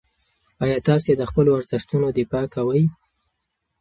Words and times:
آیا 0.63 0.77
تاسې 0.87 1.11
د 1.15 1.21
خپلو 1.29 1.49
ارزښتونو 1.59 2.07
دفاع 2.17 2.45
کوئ؟ 2.55 2.83